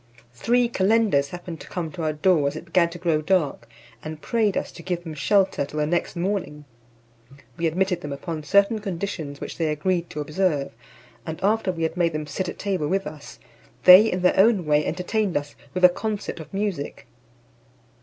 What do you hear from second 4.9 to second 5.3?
them